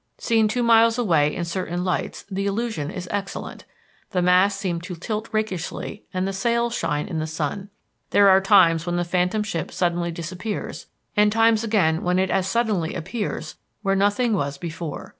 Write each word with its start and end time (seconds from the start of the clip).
Seen 0.17 0.47
two 0.47 0.63
miles 0.63 0.97
away 0.97 1.31
in 1.35 1.45
certain 1.45 1.83
lights 1.83 2.25
the 2.31 2.47
illusion 2.47 2.89
is 2.89 3.07
excellent. 3.11 3.65
The 4.09 4.21
masts 4.23 4.59
seem 4.59 4.81
to 4.81 4.95
tilt 4.95 5.29
rakishly 5.31 6.05
and 6.11 6.27
the 6.27 6.33
sails 6.33 6.73
shine 6.73 7.07
in 7.07 7.19
the 7.19 7.27
sun. 7.27 7.69
There 8.09 8.27
are 8.27 8.41
times 8.41 8.87
when 8.87 8.95
the 8.95 9.03
Phantom 9.03 9.43
Ship 9.43 9.71
suddenly 9.71 10.09
disappears, 10.09 10.87
and 11.15 11.31
times 11.31 11.63
again 11.63 12.01
when 12.01 12.17
it 12.17 12.31
as 12.31 12.47
suddenly 12.47 12.95
appears 12.95 13.57
where 13.83 13.95
nothing 13.95 14.33
was 14.33 14.57
before. 14.57 15.09